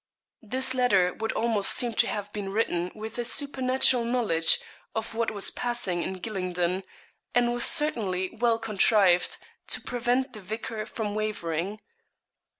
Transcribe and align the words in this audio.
This 0.41 0.73
letter 0.73 1.13
would 1.13 1.31
almost 1.33 1.69
seem 1.73 1.93
to 1.93 2.07
have 2.07 2.33
been 2.33 2.49
written 2.49 2.91
with 2.95 3.19
a 3.19 3.23
supernatural 3.23 4.03
knowledge 4.03 4.57
of 4.95 5.13
what 5.13 5.29
was 5.29 5.51
passing 5.51 6.01
in 6.01 6.19
Gylingden, 6.19 6.81
and 7.35 7.53
was 7.53 7.65
certainly 7.67 8.31
well 8.31 8.57
contrived 8.57 9.37
to 9.67 9.79
prevent 9.79 10.33
the 10.33 10.41
vicar 10.41 10.87
from 10.87 11.13
wavering. 11.13 11.81